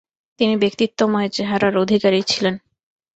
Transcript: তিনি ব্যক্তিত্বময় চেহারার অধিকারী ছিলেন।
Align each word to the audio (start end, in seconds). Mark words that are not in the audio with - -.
তিনি 0.39 0.53
ব্যক্তিত্বময় 0.57 1.29
চেহারার 1.29 1.75
অধিকারী 1.77 2.19
ছিলেন। 2.23 2.55